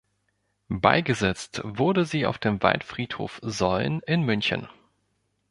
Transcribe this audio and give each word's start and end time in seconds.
Beigesetzt 0.81 1.61
wurde 1.63 2.05
sie 2.05 2.25
auf 2.25 2.39
dem 2.39 2.63
Waldfriedhof 2.63 3.39
Solln 3.43 4.01
in 4.07 4.23
München. 4.23 4.67